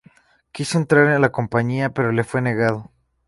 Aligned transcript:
Quiso 0.51 0.79
entrar 0.79 1.05
a 1.09 1.19
la 1.19 1.31
Compañía, 1.31 1.91
pero 1.93 2.11
le 2.11 2.23
fue 2.23 2.41
negado. 2.41 2.89